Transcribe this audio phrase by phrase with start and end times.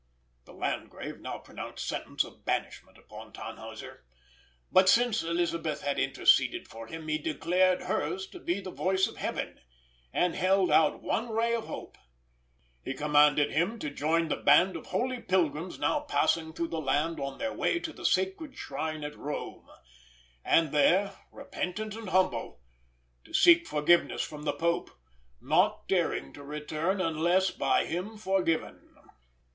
[0.45, 3.99] The Landgrave now pronounced sentence of banishment upon Tannhäuser,
[4.71, 9.17] but since Elisabeth had interceded for him, he declared hers to be the voice of
[9.17, 9.59] Heaven,
[10.11, 11.99] and held out one ray of hope.
[12.83, 17.19] He commanded him to join the band of holy pilgrims now passing through the land
[17.19, 19.69] on their way to the sacred shrine at Rome,
[20.43, 22.59] and there, repentant and humble,
[23.23, 24.89] to seek forgiveness from the Pope,
[25.39, 28.95] not daring to return unless by him forgiven.